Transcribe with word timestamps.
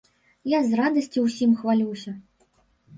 Я 0.53 0.61
з 0.69 0.79
радасці 0.79 1.25
ўсім 1.27 1.55
хвалюся. 1.63 2.19